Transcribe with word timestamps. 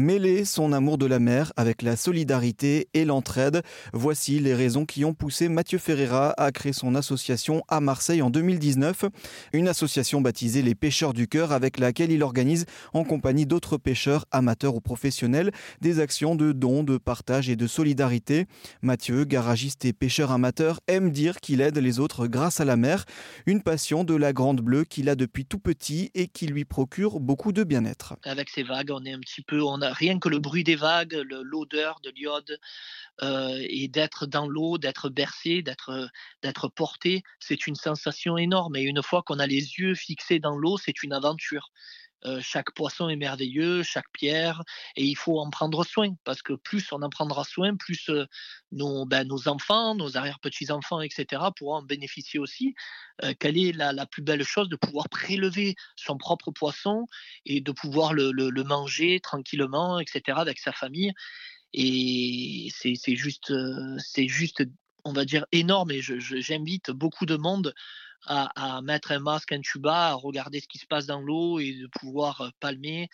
Mêler 0.00 0.46
son 0.46 0.72
amour 0.72 0.96
de 0.96 1.04
la 1.04 1.18
mer 1.18 1.52
avec 1.58 1.82
la 1.82 1.94
solidarité 1.94 2.88
et 2.94 3.04
l'entraide, 3.04 3.60
voici 3.92 4.40
les 4.40 4.54
raisons 4.54 4.86
qui 4.86 5.04
ont 5.04 5.12
poussé 5.12 5.50
Mathieu 5.50 5.76
Ferreira 5.76 6.32
à 6.38 6.50
créer 6.52 6.72
son 6.72 6.94
association 6.94 7.62
à 7.68 7.80
Marseille 7.80 8.22
en 8.22 8.30
2019. 8.30 9.04
Une 9.52 9.68
association 9.68 10.22
baptisée 10.22 10.62
les 10.62 10.74
Pêcheurs 10.74 11.12
du 11.12 11.28
Cœur 11.28 11.52
avec 11.52 11.78
laquelle 11.78 12.10
il 12.12 12.22
organise 12.22 12.64
en 12.94 13.04
compagnie 13.04 13.44
d'autres 13.44 13.76
pêcheurs 13.76 14.24
amateurs 14.30 14.74
ou 14.74 14.80
professionnels 14.80 15.50
des 15.82 16.00
actions 16.00 16.34
de 16.34 16.52
dons, 16.52 16.82
de 16.82 16.96
partage 16.96 17.50
et 17.50 17.56
de 17.56 17.66
solidarité. 17.66 18.46
Mathieu, 18.80 19.24
garagiste 19.24 19.84
et 19.84 19.92
pêcheur 19.92 20.30
amateur, 20.30 20.80
aime 20.86 21.10
dire 21.10 21.40
qu'il 21.40 21.60
aide 21.60 21.76
les 21.76 22.00
autres 22.00 22.26
grâce 22.26 22.58
à 22.58 22.64
la 22.64 22.78
mer, 22.78 23.04
une 23.44 23.60
passion 23.60 24.02
de 24.04 24.14
la 24.14 24.32
grande 24.32 24.62
bleue 24.62 24.84
qu'il 24.84 25.10
a 25.10 25.14
depuis 25.14 25.44
tout 25.44 25.58
petit 25.58 26.10
et 26.14 26.26
qui 26.26 26.46
lui 26.46 26.64
procure 26.64 27.20
beaucoup 27.20 27.52
de 27.52 27.64
bien-être. 27.64 28.16
Avec 28.24 28.48
ces 28.48 28.62
vagues, 28.62 28.92
on 28.92 29.04
est 29.04 29.12
un 29.12 29.20
petit 29.20 29.42
peu, 29.42 29.62
on 29.62 29.89
rien 29.92 30.18
que 30.18 30.28
le 30.28 30.38
bruit 30.38 30.64
des 30.64 30.76
vagues, 30.76 31.14
l'odeur 31.28 32.00
de 32.02 32.10
l'iode 32.10 32.58
euh, 33.22 33.58
et 33.68 33.88
d'être 33.88 34.26
dans 34.26 34.48
l'eau, 34.48 34.78
d'être 34.78 35.08
bercé, 35.08 35.62
d'être 35.62 36.08
d'être 36.42 36.68
porté, 36.68 37.22
c'est 37.38 37.66
une 37.66 37.74
sensation 37.74 38.38
énorme. 38.38 38.76
Et 38.76 38.82
une 38.82 39.02
fois 39.02 39.22
qu'on 39.22 39.38
a 39.38 39.46
les 39.46 39.78
yeux 39.78 39.94
fixés 39.94 40.38
dans 40.38 40.56
l'eau, 40.56 40.78
c'est 40.78 41.02
une 41.02 41.12
aventure. 41.12 41.70
Euh, 42.26 42.40
chaque 42.42 42.72
poisson 42.74 43.08
est 43.08 43.16
merveilleux, 43.16 43.82
chaque 43.82 44.10
pierre, 44.12 44.62
et 44.96 45.04
il 45.04 45.16
faut 45.16 45.40
en 45.40 45.48
prendre 45.48 45.84
soin, 45.84 46.14
parce 46.24 46.42
que 46.42 46.52
plus 46.52 46.92
on 46.92 47.00
en 47.02 47.08
prendra 47.08 47.44
soin, 47.44 47.76
plus 47.76 48.10
euh, 48.10 48.26
nos, 48.72 49.06
ben, 49.06 49.26
nos 49.26 49.48
enfants, 49.48 49.94
nos 49.94 50.16
arrière-petits-enfants, 50.16 51.00
etc., 51.00 51.42
pourront 51.56 51.76
en 51.76 51.82
bénéficier 51.82 52.38
aussi. 52.38 52.74
Euh, 53.24 53.32
quelle 53.38 53.56
est 53.56 53.72
la, 53.72 53.92
la, 53.92 54.06
plus 54.06 54.22
belle 54.22 54.44
chose 54.44 54.68
de 54.68 54.76
pouvoir 54.76 55.08
prélever 55.08 55.76
son 55.96 56.18
propre 56.18 56.50
poisson 56.50 57.06
et 57.46 57.60
de 57.60 57.72
pouvoir 57.72 58.12
le, 58.12 58.32
le, 58.32 58.64
manger 58.64 59.20
tranquillement, 59.20 59.98
etc., 59.98 60.38
avec 60.40 60.58
sa 60.58 60.72
famille? 60.72 61.12
Et 61.72 62.68
c'est 62.74 63.16
juste, 63.16 63.52
c'est 63.98 64.28
juste, 64.28 64.64
on 65.04 65.12
va 65.12 65.24
dire, 65.24 65.46
énorme. 65.52 65.90
Et 65.90 66.00
j'invite 66.00 66.90
beaucoup 66.90 67.26
de 67.26 67.36
monde 67.36 67.74
à, 68.26 68.80
mettre 68.82 69.12
un 69.12 69.18
masque, 69.18 69.52
un 69.52 69.60
tuba, 69.60 70.08
à 70.08 70.14
regarder 70.14 70.60
ce 70.60 70.68
qui 70.68 70.78
se 70.78 70.86
passe 70.86 71.06
dans 71.06 71.20
l'eau 71.20 71.58
et 71.58 71.72
de 71.72 71.86
pouvoir 71.86 72.40
euh, 72.42 72.48
palmer. 72.60 73.08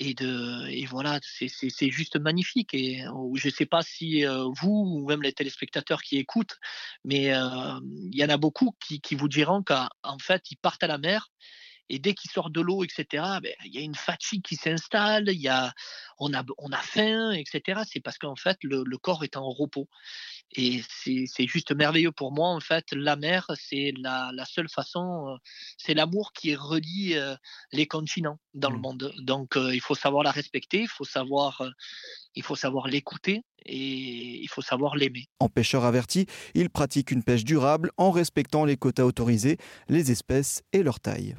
Et, 0.00 0.14
de, 0.14 0.68
et 0.68 0.86
voilà, 0.86 1.18
c'est 1.22 1.90
juste 1.90 2.20
magnifique. 2.20 2.72
Et 2.72 3.02
je 3.34 3.48
ne 3.48 3.52
sais 3.52 3.66
pas 3.66 3.82
si 3.82 4.24
euh, 4.24 4.44
vous 4.60 5.00
ou 5.00 5.08
même 5.08 5.22
les 5.22 5.32
téléspectateurs 5.32 6.02
qui 6.02 6.18
écoutent, 6.18 6.56
mais 7.04 7.34
euh, 7.34 7.80
il 8.12 8.16
y 8.16 8.24
en 8.24 8.28
a 8.28 8.36
beaucoup 8.36 8.76
qui, 8.80 9.00
qui 9.00 9.16
vous 9.16 9.28
diront 9.28 9.64
qu'en 9.64 10.18
fait, 10.20 10.42
ils 10.52 10.56
partent 10.56 10.84
à 10.84 10.86
la 10.86 10.98
mer 10.98 11.30
et 11.90 11.98
dès 11.98 12.14
qu'ils 12.14 12.30
sortent 12.30 12.52
de 12.52 12.60
l'eau, 12.60 12.84
etc., 12.84 13.06
ben, 13.42 13.52
il 13.64 13.74
y 13.74 13.78
a 13.78 13.80
une 13.80 13.94
fatigue 13.94 14.42
qui 14.42 14.56
s'installe, 14.56 15.28
il 15.28 15.40
y 15.40 15.48
a, 15.48 15.72
on 16.18 16.34
a, 16.34 16.44
on 16.58 16.70
a 16.70 16.78
faim, 16.78 17.32
etc. 17.32 17.80
C'est 17.90 18.00
parce 18.00 18.18
qu'en 18.18 18.36
fait, 18.36 18.58
le, 18.62 18.82
le, 18.84 18.98
corps 18.98 19.24
est 19.24 19.36
en 19.36 19.48
repos. 19.50 19.88
Et 20.52 20.82
c'est 20.88 21.46
juste 21.46 21.72
merveilleux 21.72 22.12
pour 22.12 22.32
moi. 22.32 22.48
En 22.48 22.60
fait, 22.60 22.86
la 22.92 23.16
mer, 23.16 23.50
c'est 23.54 23.92
la, 23.98 24.30
la, 24.34 24.44
seule 24.44 24.68
façon, 24.68 25.28
euh, 25.28 25.36
c'est 25.76 25.94
l'amour 25.94 26.32
qui 26.32 26.54
relie 26.54 27.14
euh, 27.16 27.34
les 27.72 27.86
continents 27.86 28.38
dans 28.54 28.70
le 28.70 28.78
mmh. 28.78 28.82
monde. 28.82 29.14
Donc, 29.18 29.56
euh, 29.56 29.74
il 29.74 29.80
faut 29.80 29.94
savoir 29.94 30.22
la 30.24 30.30
respecter, 30.30 30.82
il 30.82 30.88
faut 30.88 31.04
savoir, 31.04 31.62
il 32.34 32.42
faut 32.42 32.56
savoir 32.56 32.88
l'écouter 32.88 33.42
et 33.66 34.42
il 34.42 34.48
faut 34.48 34.62
savoir 34.62 34.96
l'aimer. 34.96 35.26
En 35.40 35.48
pêcheur 35.48 35.84
averti, 35.84 36.26
il 36.54 36.70
pratique 36.70 37.10
une 37.10 37.22
pêche 37.22 37.44
durable 37.44 37.90
en 37.96 38.10
respectant 38.10 38.64
les 38.64 38.76
quotas 38.76 39.04
autorisés, 39.04 39.58
les 39.88 40.10
espèces 40.10 40.62
et 40.72 40.82
leur 40.82 41.00
taille. 41.00 41.36